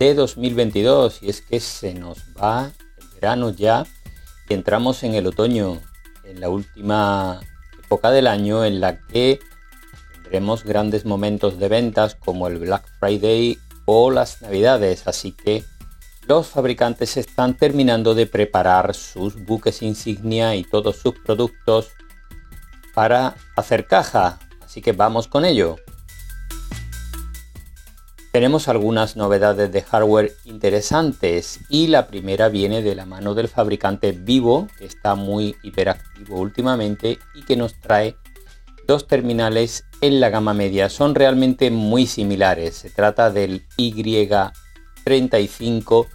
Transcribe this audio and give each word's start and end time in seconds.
de 0.00 0.14
2022 0.14 1.22
y 1.22 1.28
es 1.28 1.42
que 1.42 1.60
se 1.60 1.92
nos 1.92 2.20
va 2.34 2.72
el 2.96 3.08
verano 3.20 3.50
ya 3.50 3.84
y 4.48 4.54
entramos 4.54 5.02
en 5.02 5.14
el 5.14 5.26
otoño 5.26 5.78
en 6.24 6.40
la 6.40 6.48
última 6.48 7.38
época 7.84 8.10
del 8.10 8.26
año 8.26 8.64
en 8.64 8.80
la 8.80 8.98
que 8.98 9.40
tendremos 10.14 10.64
grandes 10.64 11.04
momentos 11.04 11.58
de 11.58 11.68
ventas 11.68 12.14
como 12.14 12.48
el 12.48 12.58
Black 12.58 12.88
Friday 12.98 13.58
o 13.84 14.10
las 14.10 14.40
Navidades, 14.40 15.06
así 15.06 15.32
que 15.32 15.64
los 16.26 16.46
fabricantes 16.46 17.18
están 17.18 17.58
terminando 17.58 18.14
de 18.14 18.24
preparar 18.24 18.94
sus 18.94 19.44
buques 19.44 19.82
insignia 19.82 20.54
y 20.56 20.64
todos 20.64 20.96
sus 20.96 21.18
productos 21.18 21.90
para 22.94 23.34
hacer 23.54 23.86
caja, 23.86 24.38
así 24.64 24.80
que 24.80 24.92
vamos 24.92 25.28
con 25.28 25.44
ello. 25.44 25.76
Tenemos 28.32 28.68
algunas 28.68 29.16
novedades 29.16 29.72
de 29.72 29.82
hardware 29.82 30.32
interesantes 30.44 31.58
y 31.68 31.88
la 31.88 32.06
primera 32.06 32.48
viene 32.48 32.80
de 32.80 32.94
la 32.94 33.04
mano 33.04 33.34
del 33.34 33.48
fabricante 33.48 34.12
Vivo, 34.12 34.68
que 34.78 34.84
está 34.84 35.16
muy 35.16 35.56
hiperactivo 35.64 36.38
últimamente 36.38 37.18
y 37.34 37.42
que 37.42 37.56
nos 37.56 37.74
trae 37.80 38.14
dos 38.86 39.08
terminales 39.08 39.84
en 40.00 40.20
la 40.20 40.30
gama 40.30 40.54
media. 40.54 40.88
Son 40.88 41.16
realmente 41.16 41.72
muy 41.72 42.06
similares. 42.06 42.76
Se 42.76 42.90
trata 42.90 43.32
del 43.32 43.66
Y35 43.76 46.06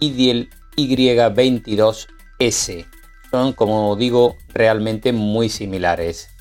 y 0.00 0.26
del 0.26 0.50
Y22S. 0.76 2.86
Son, 3.30 3.52
como 3.52 3.94
digo, 3.94 4.36
realmente 4.48 5.12
muy 5.12 5.48
similares. 5.48 6.33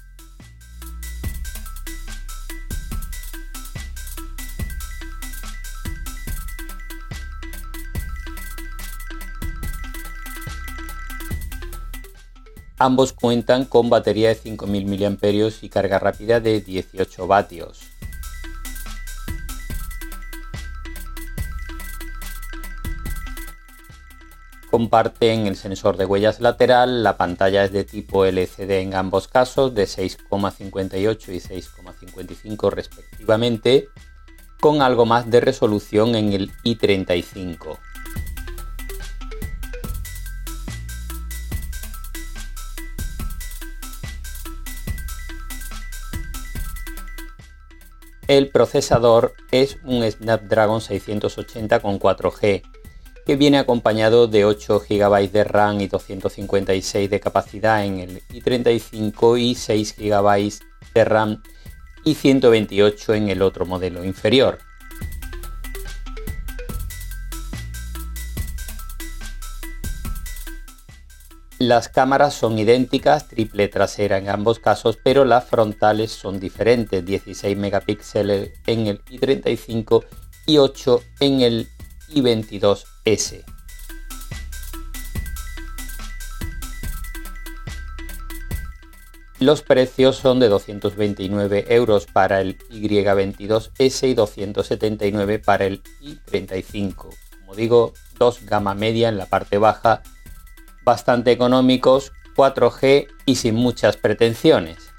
Ambos 12.84 13.14
cuentan 13.14 13.64
con 13.64 13.90
batería 13.90 14.28
de 14.28 14.36
5000 14.36 14.86
mAh 14.86 15.54
y 15.62 15.70
carga 15.70 16.00
rápida 16.00 16.42
de 16.42 16.60
18 16.60 17.28
vatios. 17.28 17.80
Comparten 24.70 25.48
el 25.48 25.56
sensor 25.56 25.96
de 25.96 26.04
huellas 26.04 26.42
lateral, 26.42 27.04
la 27.04 27.16
pantalla 27.16 27.64
es 27.64 27.72
de 27.72 27.86
tipo 27.86 28.26
LCD 28.26 28.72
en 28.82 28.96
ambos 28.96 29.30
casos, 29.30 29.74
de 29.74 29.86
6,58 29.86 31.30
y 31.30 31.40
6,55 31.40 32.70
respectivamente, 32.70 33.88
con 34.60 34.82
algo 34.82 35.06
más 35.06 35.32
de 35.32 35.40
resolución 35.40 36.16
en 36.16 36.34
el 36.34 36.52
i35. 36.66 37.78
El 48.28 48.50
procesador 48.52 49.34
es 49.52 49.78
un 49.84 50.10
Snapdragon 50.10 50.80
680 50.80 51.82
con 51.82 52.00
4G, 52.00 52.62
que 53.26 53.36
viene 53.36 53.58
acompañado 53.58 54.28
de 54.28 54.46
8 54.46 54.82
GB 54.88 55.30
de 55.30 55.44
RAM 55.44 55.82
y 55.82 55.88
256 55.88 57.10
de 57.10 57.20
capacidad 57.20 57.84
en 57.84 58.00
el 58.00 58.22
i35 58.30 59.40
y 59.40 59.56
6 59.56 59.96
GB 59.98 60.54
de 60.94 61.06
RAM 61.06 61.44
y 62.06 62.16
128 62.16 63.14
en 63.14 63.28
el 63.28 63.42
otro 63.42 63.66
modelo 63.66 64.06
inferior. 64.06 64.60
Las 71.66 71.88
cámaras 71.88 72.34
son 72.34 72.60
idénticas, 72.60 73.30
triple 73.30 73.70
trasera 73.70 74.18
en 74.18 74.28
ambos 74.28 74.60
casos, 74.60 75.00
pero 75.02 75.24
las 75.24 75.46
frontales 75.46 76.12
son 76.12 76.38
diferentes, 76.38 77.06
16 77.06 77.56
megapíxeles 77.56 78.52
en 78.68 78.88
el 78.88 79.06
i35 79.06 80.04
y 80.46 80.58
8 80.58 81.02
en 81.22 81.40
el 81.40 81.70
i22S. 82.10 83.46
Los 89.40 89.62
precios 89.62 90.18
son 90.18 90.42
de 90.42 90.50
229 90.50 91.68
euros 91.70 92.08
para 92.08 92.42
el 92.42 92.58
Y22S 92.58 94.10
y 94.10 94.14
279 94.14 95.40
para 95.40 95.64
el 95.64 95.82
i35. 96.02 97.08
Como 97.40 97.56
digo, 97.56 97.94
dos 98.20 98.46
gama 98.46 98.76
media 98.76 99.08
en 99.08 99.18
la 99.18 99.28
parte 99.28 99.58
baja 99.58 100.04
bastante 100.84 101.32
económicos, 101.32 102.12
4G 102.36 103.08
y 103.26 103.36
sin 103.36 103.56
muchas 103.56 103.98
pretensiones. 103.98 104.92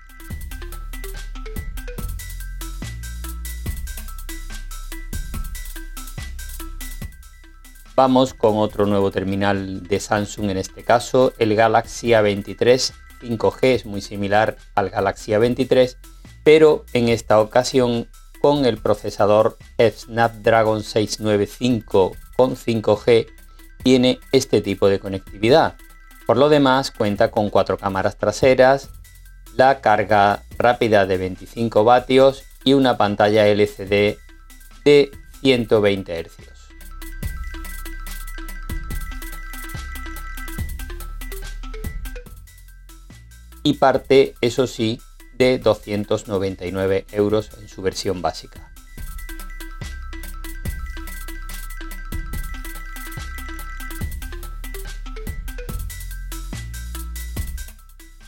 Vamos 7.97 8.35
con 8.35 8.59
otro 8.59 8.87
nuevo 8.87 9.11
terminal 9.13 9.85
de 9.85 10.01
Samsung, 10.01 10.51
en 10.51 10.57
este 10.57 10.83
caso 10.83 11.33
el 11.39 11.55
Galaxy 11.55 12.09
A23 12.09 12.93
5G, 13.25 13.59
es 13.63 13.87
muy 13.87 14.01
similar 14.01 14.57
al 14.75 14.91
Galaxy 14.91 15.33
A23, 15.33 15.97
pero 16.43 16.85
en 16.93 17.09
esta 17.09 17.41
ocasión 17.41 18.09
con 18.41 18.67
el 18.67 18.79
procesador 18.79 19.57
Snapdragon 19.79 20.83
695 20.83 22.13
con 22.37 22.57
5G 22.57 23.27
tiene 23.85 24.19
este 24.33 24.63
tipo 24.63 24.89
de 24.89 24.99
conectividad. 24.99 25.77
Por 26.27 26.39
lo 26.39 26.49
demás, 26.49 26.91
cuenta 26.91 27.31
con 27.31 27.51
cuatro 27.51 27.77
cámaras 27.77 28.17
traseras, 28.17 28.89
la 29.55 29.81
carga 29.81 30.43
rápida 30.59 31.07
de 31.07 31.19
25 31.19 31.85
vatios 31.85 32.43
y 32.65 32.73
una 32.73 32.97
pantalla 32.97 33.47
LCD 33.47 34.17
de 34.85 35.11
120 35.43 36.25
Hz. 36.25 36.55
Y 43.63 43.75
parte, 43.75 44.35
eso 44.41 44.67
sí, 44.67 45.01
de 45.35 45.59
299 45.59 47.07
euros 47.13 47.51
en 47.61 47.69
su 47.69 47.83
versión 47.83 48.23
básica. 48.23 48.74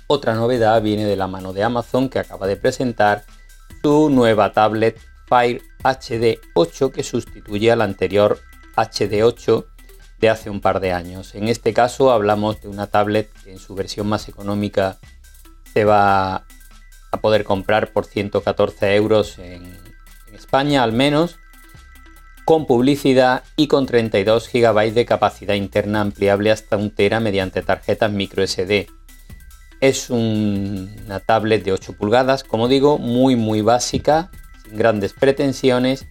Otra 0.09 0.35
novedad 0.35 0.81
viene 0.83 1.05
de 1.05 1.17
la 1.17 1.27
mano 1.27 1.53
de 1.53 1.65
Amazon 1.65 2.09
que 2.09 2.19
acaba 2.19 2.47
de 2.47 2.57
presentar 2.57 3.25
su 3.83 4.11
nueva 4.11 4.53
tablet 4.53 4.99
Fire 5.29 5.63
HD 5.83 6.39
8 6.55 6.93
que 6.93 7.03
sustituye 7.03 7.73
al 7.73 7.83
anterior 7.83 8.39
HD 8.77 9.23
8 9.25 9.67
de 10.21 10.31
hace 10.31 10.51
un 10.51 10.61
par 10.61 10.81
de 10.81 10.93
años. 10.93 11.35
En 11.35 11.49
este 11.49 11.73
caso 11.73 12.11
hablamos 12.11 12.61
de 12.61 12.69
una 12.69 12.87
tablet 12.87 13.31
que 13.45 13.53
en 13.53 13.59
su 13.59 13.75
versión 13.75 14.07
más 14.07 14.29
económica 14.29 14.99
se 15.73 15.85
va 15.85 16.45
a 17.11 17.21
poder 17.21 17.45
comprar 17.45 17.93
por 17.93 18.05
114 18.07 18.95
euros 18.95 19.39
en, 19.39 19.85
España 20.33 20.83
al 20.83 20.93
menos, 20.93 21.39
con 22.45 22.67
publicidad 22.67 23.43
y 23.57 23.69
con 23.69 23.87
32 23.87 24.51
GB 24.53 24.93
de 24.93 25.07
capacidad 25.07 25.55
interna 25.55 26.03
ampliable 26.03 26.51
hasta 26.51 26.77
un 26.77 26.91
tera 26.91 27.21
mediante 27.21 27.63
tarjetas 27.63 28.13
micro 28.13 28.43
Es 29.81 30.11
una 30.11 31.21
tablet 31.21 31.65
de 31.65 31.73
8 31.73 31.95
pulgadas, 31.95 32.45
como 32.45 32.69
digo, 32.69 32.99
muy 32.99 33.37
muy 33.37 33.61
básica, 33.61 34.31
sin 34.65 34.77
grandes 34.77 35.13
pretensiones 35.13 36.07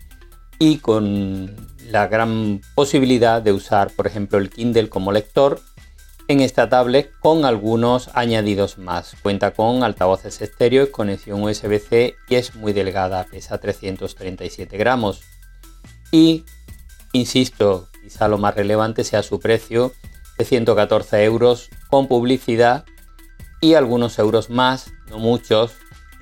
y 0.60 0.78
con 0.78 1.56
la 1.90 2.08
gran 2.08 2.62
posibilidad 2.76 3.42
de 3.42 3.52
usar, 3.52 3.92
por 3.92 4.08
ejemplo, 4.08 4.38
el 4.38 4.50
Kindle 4.50 4.90
como 4.90 5.12
lector 5.12 5.60
en 6.28 6.42
esta 6.42 6.70
tablet 6.70 7.12
con 7.20 7.46
algunos 7.46 8.10
añadidos 8.14 8.78
más. 8.78 9.16
Cuenta 9.22 9.52
con 9.52 9.84
altavoces 9.84 10.42
estéreo, 10.42 10.92
conexión 10.92 11.44
USB-C 11.44 12.16
y 12.28 12.36
es 12.36 12.56
muy 12.56 12.74
delgada, 12.74 13.26
pesa 13.30 13.60
337 13.60 14.78
gramos. 14.78 15.22
Y, 16.12 16.46
insisto, 17.14 17.90
quizá 18.02 18.28
lo 18.28 18.38
más 18.38 18.56
relevante 18.56 19.04
sea 19.04 19.22
su 19.24 19.40
precio 19.40 19.92
de 20.38 20.46
114 20.46 21.24
euros 21.24 21.70
con 21.90 22.08
publicidad 22.08 22.86
y 23.66 23.74
algunos 23.74 24.20
euros 24.20 24.52
más, 24.52 24.92
no 25.10 25.18
muchos, 25.18 25.72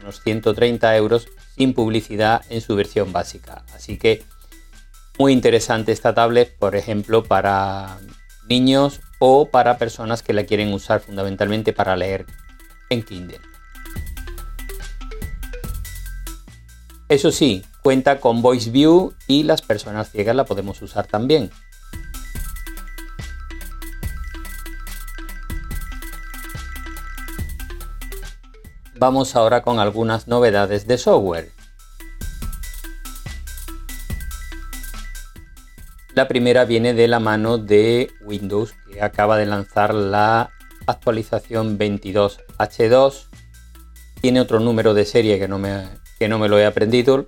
unos 0.02 0.22
130 0.22 0.96
euros 0.96 1.28
sin 1.58 1.74
publicidad 1.74 2.42
en 2.50 2.62
su 2.62 2.74
versión 2.74 3.12
básica. 3.12 3.66
Así 3.76 3.98
que 3.98 4.24
muy 5.20 5.34
interesante 5.34 5.92
esta 5.92 6.14
tablet, 6.14 6.58
por 6.58 6.78
ejemplo, 6.78 7.26
para 7.26 8.00
niños 8.48 9.02
o 9.20 9.50
para 9.50 9.78
personas 9.78 10.24
que 10.24 10.32
la 10.32 10.46
quieren 10.46 10.72
usar 10.72 11.02
fundamentalmente 11.02 11.74
para 11.74 11.98
leer 11.98 12.28
en 12.90 13.04
Kindle. 13.04 13.42
Eso 17.10 17.34
sí, 17.34 17.66
cuenta 17.82 18.22
con 18.22 18.42
Voice 18.42 18.72
View 18.72 19.16
y 19.28 19.44
las 19.44 19.62
personas 19.62 20.12
ciegas 20.12 20.38
la 20.38 20.46
podemos 20.46 20.82
usar 20.82 21.08
también. 21.08 21.52
Vamos 29.04 29.36
ahora 29.36 29.64
con 29.64 29.82
algunas 29.82 30.30
novedades 30.30 30.88
de 30.88 30.98
software. 30.98 31.52
La 36.16 36.30
primera 36.30 36.64
viene 36.64 36.94
de 36.94 37.10
la 37.10 37.20
mano 37.20 37.58
de 37.58 38.10
Windows, 38.22 38.74
que 38.90 39.02
acaba 39.02 39.36
de 39.36 39.46
lanzar 39.46 39.94
la 39.94 40.52
actualización 40.88 41.78
22H2. 41.78 43.28
Tiene 44.22 44.40
otro 44.40 44.62
número 44.62 44.94
de 44.94 45.04
serie 45.04 45.38
que 45.38 45.50
no 45.50 45.60
me, 45.60 45.84
que 46.18 46.30
no 46.30 46.40
me 46.40 46.48
lo 46.48 46.58
he 46.58 46.66
aprendido. 46.66 47.28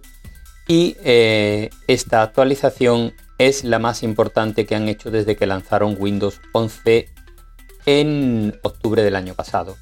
Y 0.69 0.95
eh, 1.04 1.71
esta 1.88 2.21
actualización 2.21 3.16
es 3.38 3.66
la 3.66 3.80
más 3.80 4.01
importante 4.01 4.66
que 4.66 4.75
han 4.75 4.88
hecho 4.88 5.12
desde 5.12 5.36
que 5.36 5.45
lanzaron 5.45 5.98
Windows 6.00 6.39
11 6.54 7.10
en 7.86 8.57
octubre 8.63 9.04
del 9.04 9.18
año 9.18 9.33
pasado. 9.33 9.75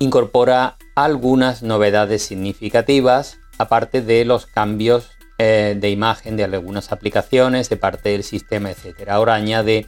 Incorpora 0.00 0.76
algunas 1.04 1.62
novedades 1.62 2.22
significativas, 2.22 3.38
aparte 3.58 4.02
de 4.02 4.24
los 4.24 4.46
cambios 4.46 5.10
eh, 5.38 5.76
de 5.78 5.90
imagen 5.90 6.36
de 6.36 6.44
algunas 6.44 6.90
aplicaciones, 6.90 7.68
de 7.68 7.76
parte 7.76 8.10
del 8.10 8.24
sistema, 8.24 8.70
etc. 8.70 9.08
Ahora 9.08 9.34
añade 9.34 9.86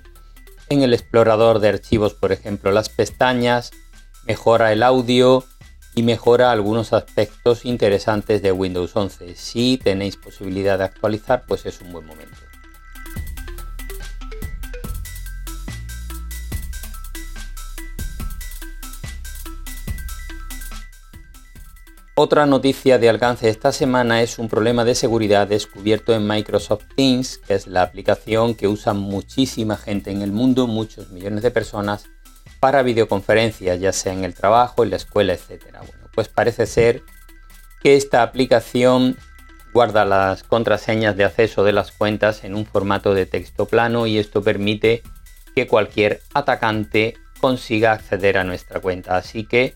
en 0.68 0.82
el 0.82 0.94
explorador 0.94 1.58
de 1.58 1.68
archivos, 1.68 2.14
por 2.14 2.30
ejemplo, 2.32 2.70
las 2.70 2.88
pestañas, 2.88 3.72
mejora 4.24 4.72
el 4.72 4.82
audio 4.84 5.44
y 5.96 6.04
mejora 6.04 6.52
algunos 6.52 6.92
aspectos 6.92 7.64
interesantes 7.64 8.42
de 8.42 8.52
Windows 8.52 8.94
11. 8.94 9.34
Si 9.34 9.78
tenéis 9.82 10.16
posibilidad 10.16 10.78
de 10.78 10.84
actualizar, 10.84 11.44
pues 11.48 11.66
es 11.66 11.80
un 11.80 11.92
buen 11.92 12.06
momento. 12.06 12.49
Otra 22.22 22.44
noticia 22.44 22.98
de 22.98 23.08
alcance 23.08 23.48
esta 23.48 23.72
semana 23.72 24.20
es 24.20 24.38
un 24.38 24.50
problema 24.50 24.84
de 24.84 24.94
seguridad 24.94 25.48
descubierto 25.48 26.12
en 26.12 26.28
Microsoft 26.28 26.84
Teams, 26.94 27.38
que 27.38 27.54
es 27.54 27.66
la 27.66 27.80
aplicación 27.80 28.54
que 28.54 28.68
usa 28.68 28.92
muchísima 28.92 29.78
gente 29.78 30.10
en 30.10 30.20
el 30.20 30.30
mundo, 30.30 30.66
muchos 30.66 31.08
millones 31.12 31.42
de 31.42 31.50
personas, 31.50 32.10
para 32.60 32.82
videoconferencias, 32.82 33.80
ya 33.80 33.94
sea 33.94 34.12
en 34.12 34.24
el 34.24 34.34
trabajo, 34.34 34.84
en 34.84 34.90
la 34.90 34.96
escuela, 34.96 35.32
etc. 35.32 35.64
Bueno, 35.78 36.10
pues 36.14 36.28
parece 36.28 36.66
ser 36.66 37.04
que 37.82 37.96
esta 37.96 38.22
aplicación 38.22 39.16
guarda 39.72 40.04
las 40.04 40.42
contraseñas 40.42 41.16
de 41.16 41.24
acceso 41.24 41.64
de 41.64 41.72
las 41.72 41.90
cuentas 41.90 42.44
en 42.44 42.54
un 42.54 42.66
formato 42.66 43.14
de 43.14 43.24
texto 43.24 43.64
plano 43.64 44.06
y 44.06 44.18
esto 44.18 44.42
permite 44.42 45.02
que 45.54 45.66
cualquier 45.66 46.20
atacante 46.34 47.14
consiga 47.40 47.92
acceder 47.92 48.36
a 48.36 48.44
nuestra 48.44 48.78
cuenta. 48.80 49.16
Así 49.16 49.46
que 49.46 49.74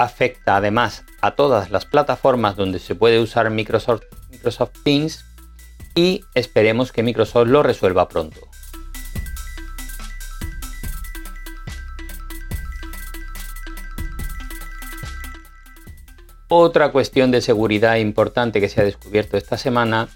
afecta 0.00 0.56
además 0.56 1.04
a 1.20 1.32
todas 1.32 1.70
las 1.70 1.84
plataformas 1.84 2.56
donde 2.56 2.78
se 2.78 2.94
puede 2.94 3.20
usar 3.20 3.50
Microsoft, 3.50 4.04
Microsoft 4.30 4.72
Teams 4.82 5.26
y 5.94 6.24
esperemos 6.34 6.90
que 6.90 7.02
Microsoft 7.02 7.48
lo 7.48 7.62
resuelva 7.62 8.08
pronto. 8.08 8.40
Otra 16.48 16.92
cuestión 16.92 17.30
de 17.30 17.42
seguridad 17.42 17.96
importante 17.96 18.58
que 18.58 18.70
se 18.70 18.80
ha 18.80 18.84
descubierto 18.84 19.36
esta 19.36 19.58
semana 19.58 20.08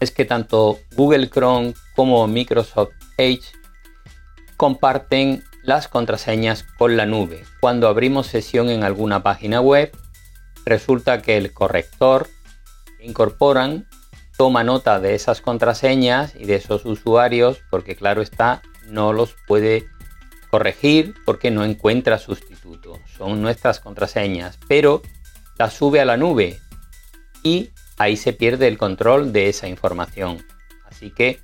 es 0.00 0.10
que 0.10 0.24
tanto 0.24 0.78
Google 0.96 1.28
Chrome 1.28 1.74
como 1.94 2.26
Microsoft 2.26 2.94
Edge 3.18 3.44
comparten 4.56 5.44
las 5.66 5.88
contraseñas 5.88 6.62
con 6.62 6.96
la 6.96 7.06
nube. 7.06 7.44
Cuando 7.60 7.88
abrimos 7.88 8.28
sesión 8.28 8.70
en 8.70 8.84
alguna 8.84 9.24
página 9.24 9.60
web, 9.60 9.90
resulta 10.64 11.20
que 11.20 11.36
el 11.36 11.52
corrector 11.52 12.28
que 12.98 13.04
incorporan 13.04 13.88
toma 14.38 14.62
nota 14.62 15.00
de 15.00 15.14
esas 15.14 15.40
contraseñas 15.40 16.34
y 16.36 16.44
de 16.44 16.54
esos 16.54 16.84
usuarios 16.84 17.62
porque 17.68 17.96
claro 17.96 18.22
está, 18.22 18.62
no 18.86 19.12
los 19.12 19.34
puede 19.48 19.86
corregir 20.50 21.14
porque 21.24 21.50
no 21.50 21.64
encuentra 21.64 22.18
sustituto. 22.18 23.00
Son 23.18 23.42
nuestras 23.42 23.80
contraseñas, 23.80 24.58
pero 24.68 25.02
las 25.58 25.72
sube 25.72 26.00
a 26.00 26.04
la 26.04 26.16
nube 26.16 26.60
y 27.42 27.70
ahí 27.98 28.16
se 28.16 28.32
pierde 28.32 28.68
el 28.68 28.78
control 28.78 29.32
de 29.32 29.48
esa 29.48 29.66
información. 29.66 30.46
Así 30.84 31.10
que 31.10 31.40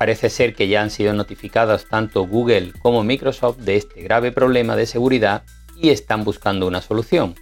Parece 0.00 0.30
ser 0.30 0.54
que 0.54 0.66
ya 0.66 0.80
han 0.80 0.88
sido 0.88 1.12
notificadas 1.12 1.84
tanto 1.84 2.26
Google 2.26 2.72
como 2.78 3.04
Microsoft 3.04 3.58
de 3.58 3.76
este 3.76 4.00
grave 4.00 4.32
problema 4.32 4.74
de 4.74 4.86
seguridad 4.86 5.42
y 5.76 5.90
están 5.90 6.24
buscando 6.24 6.66
una 6.66 6.80
solución. 6.80 7.34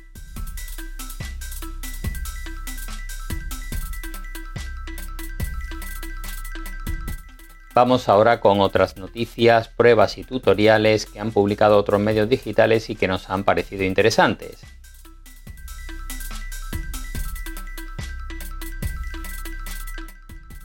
Vamos 7.76 8.08
ahora 8.08 8.40
con 8.40 8.60
otras 8.60 8.96
noticias, 8.96 9.69
pruebas 9.69 10.19
y 10.19 10.25
tutoriales 10.25 11.06
que 11.06 11.20
han 11.20 11.31
publicado 11.31 11.76
otros 11.76 12.00
medios 12.00 12.28
digitales 12.28 12.90
y 12.90 12.96
que 12.96 13.06
nos 13.06 13.31
han 13.31 13.44
parecido 13.44 13.84
interesantes. 13.84 14.64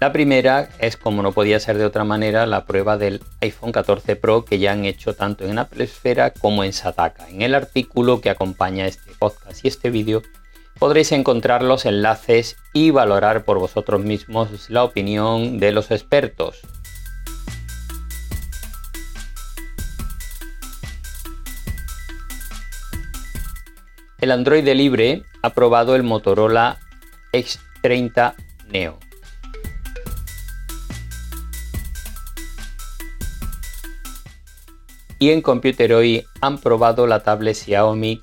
La 0.04 0.12
primera 0.12 0.68
es, 0.80 0.98
como 0.98 1.24
no 1.24 1.32
podía 1.32 1.62
ser 1.62 1.78
de 1.78 1.86
otra 1.86 2.04
manera, 2.04 2.46
la 2.46 2.66
prueba 2.66 2.98
del 2.98 3.22
iPhone 3.40 3.72
14 3.72 4.18
Pro 4.18 4.44
que 4.44 4.60
ya 4.60 4.74
han 4.74 4.84
hecho 4.84 5.16
tanto 5.16 5.46
en 5.46 5.58
Apple 5.58 5.86
Esfera 5.86 6.32
como 6.34 6.66
en 6.66 6.74
Sataka. 6.74 7.30
En 7.30 7.42
el 7.42 7.56
artículo 7.56 8.20
que 8.20 8.30
acompaña 8.30 8.86
este 8.86 9.14
podcast 9.18 9.64
y 9.64 9.70
este 9.70 9.92
vídeo 9.92 10.22
podréis 10.78 11.14
encontrar 11.14 11.64
los 11.64 11.86
enlaces 11.86 12.58
y 12.74 12.92
valorar 12.92 13.46
por 13.46 13.60
vosotros 13.60 14.04
mismos 14.04 14.70
la 14.70 14.84
opinión 14.84 15.58
de 15.58 15.72
los 15.72 15.90
expertos. 15.90 16.60
El 24.20 24.32
Android 24.32 24.68
libre 24.68 25.24
ha 25.42 25.52
probado 25.52 25.96
el 25.96 26.04
Motorola 26.04 26.78
X30 27.32 28.34
Neo 28.68 29.00
y 35.24 35.32
en 35.32 35.42
Computer 35.42 35.94
hoy 35.94 36.26
han 36.42 36.58
probado 36.58 37.08
la 37.08 37.24
tablet 37.24 37.56
Xiaomi 37.56 38.22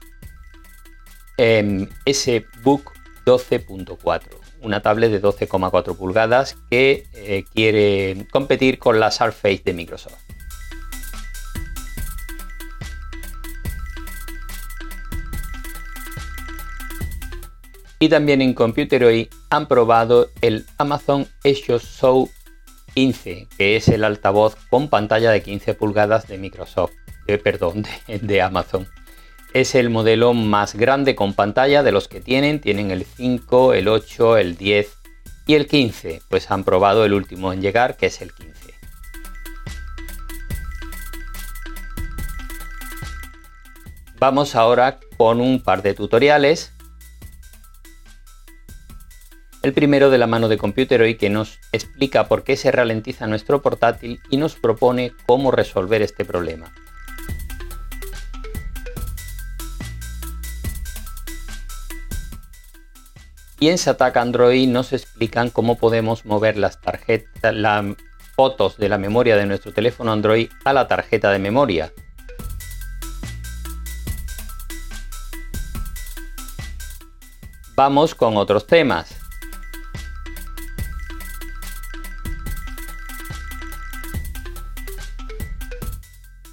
em, 1.39 1.89
S 2.05 2.45
Book 2.63 2.93
12.4, 3.25 4.21
una 4.61 4.83
tablet 4.83 5.11
de 5.11 5.23
12,4 5.23 5.97
pulgadas 5.97 6.59
que 6.71 7.07
eh, 7.15 7.45
quiere 7.55 8.27
competir 8.31 8.79
con 8.79 9.01
la 9.01 9.11
Surface 9.11 9.63
de 9.65 9.73
Microsoft. 9.73 10.19
Y 17.99 18.11
también 18.11 18.43
en 18.43 18.53
Computer 18.53 19.05
hoy 19.05 19.31
han 19.49 19.69
probado 19.69 20.29
el 20.43 20.67
Amazon 20.77 21.27
Echo 21.45 21.79
Show 21.79 22.29
15, 22.95 23.49
que 23.57 23.77
es 23.77 23.89
el 23.89 24.05
altavoz 24.05 24.57
con 24.69 24.89
pantalla 24.89 25.31
de 25.31 25.43
15 25.43 25.75
pulgadas 25.75 26.27
de 26.29 26.39
Microsoft, 26.39 26.93
perdón, 27.39 27.85
de, 28.07 28.43
Amazon. 28.43 28.89
Es 29.53 29.75
el 29.75 29.91
modelo 29.91 30.33
más 30.33 30.75
grande 30.75 31.15
con 31.15 31.35
pantalla 31.35 31.83
de 31.83 31.93
los 31.93 32.09
que 32.09 32.21
tienen, 32.21 32.61
tienen 32.61 32.91
el 32.91 33.05
5, 33.05 33.75
el 33.75 33.89
8, 33.89 34.37
el 34.39 34.57
10 34.57 34.97
y 35.47 35.55
el 35.55 35.67
15, 35.67 36.23
pues 36.29 36.51
han 36.51 36.65
probado 36.65 37.05
el 37.05 37.13
último 37.13 37.53
en 37.53 37.61
llegar, 37.61 37.97
que 37.97 38.07
es 38.07 38.21
el 38.21 38.33
15. 38.33 38.75
Vamos 44.19 44.55
ahora 44.55 45.01
con 45.17 45.41
un 45.41 45.63
par 45.63 45.83
de 45.83 45.95
tutoriales 45.95 46.73
El 49.63 49.75
primero 49.75 50.09
de 50.09 50.17
la 50.17 50.27
mano 50.27 50.49
de 50.49 50.57
Computeroid 50.57 51.19
que 51.19 51.29
nos 51.29 51.59
explica 51.73 52.29
por 52.29 52.45
qué 52.45 52.57
se 52.57 52.73
ralentiza 52.73 53.27
nuestro 53.27 53.61
portátil 53.61 54.21
y 54.31 54.39
nos 54.39 54.55
propone 54.55 55.13
cómo 55.27 55.51
resolver 55.51 56.01
este 56.01 56.25
problema. 56.25 56.73
Y 63.59 63.69
en 63.69 63.77
Satac 63.77 64.17
Android 64.17 64.67
nos 64.67 64.95
explican 64.95 65.51
cómo 65.51 65.77
podemos 65.77 66.25
mover 66.25 66.57
las 66.57 66.81
tarjetas, 66.81 67.55
las 67.55 67.85
fotos 68.35 68.79
de 68.79 68.89
la 68.89 68.97
memoria 68.97 69.37
de 69.37 69.45
nuestro 69.45 69.75
teléfono 69.75 70.11
Android 70.11 70.49
a 70.65 70.73
la 70.73 70.89
tarjeta 70.89 71.31
de 71.31 71.39
memoria. 71.39 71.93
Vamos 77.77 78.15
con 78.15 78.39
otros 78.39 78.67
temas. 78.67 79.20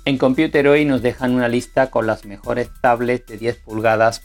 En 0.08 0.18
Computer 0.18 0.66
hoy 0.70 0.86
nos 0.86 1.02
dejan 1.02 1.34
una 1.34 1.50
lista 1.50 1.92
con 1.92 2.08
las 2.08 2.24
mejores 2.24 2.70
tablets 2.80 3.26
de 3.28 3.38
10 3.38 3.58
pulgadas 3.58 4.24